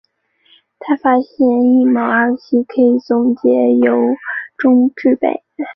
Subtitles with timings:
[0.79, 4.15] 他发现异戊二烯可以从松节油
[4.57, 5.43] 中制备。